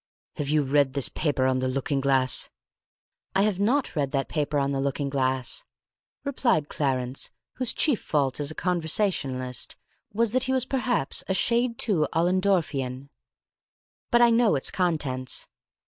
"Have 0.37 0.49
you 0.49 0.63
read 0.63 0.93
this 0.93 1.09
paper 1.09 1.45
on 1.45 1.59
the 1.59 1.67
looking 1.67 2.01
glass?" 2.01 2.49
"I 3.35 3.43
have 3.43 3.59
not 3.59 3.95
read 3.95 4.09
that 4.13 4.29
paper 4.29 4.57
on 4.57 4.71
the 4.71 4.79
looking 4.81 5.11
glass," 5.11 5.63
replied 6.23 6.69
Clarence, 6.69 7.29
whose 7.57 7.71
chief 7.71 8.01
fault 8.01 8.39
as 8.39 8.49
a 8.49 8.55
conversationalist 8.55 9.75
was 10.11 10.31
that 10.31 10.45
he 10.45 10.53
was 10.53 10.65
perhaps 10.65 11.23
a 11.27 11.35
shade 11.35 11.77
too 11.77 12.07
Ollendorfian. 12.13 13.09
"But 14.09 14.23
I 14.23 14.31
know 14.31 14.55
its 14.55 14.71
contents." 14.71 15.47